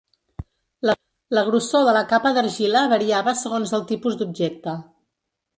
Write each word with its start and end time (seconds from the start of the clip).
La 1.37 1.43
grossor 1.49 1.85
de 1.89 1.93
la 1.99 2.03
capa 2.13 2.33
d'argila 2.39 2.83
variava 2.97 3.37
segons 3.45 3.77
el 3.81 3.87
tipus 3.93 4.21
d'objecte. 4.23 4.79